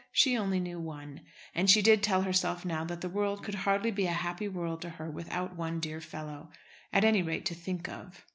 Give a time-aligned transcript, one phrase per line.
[0.11, 1.21] She only knew one.
[1.53, 4.81] And she did tell herself now that the world could hardly be a happy world
[4.81, 6.49] to her without one dear fellow,
[6.91, 8.25] at any rate, to think of.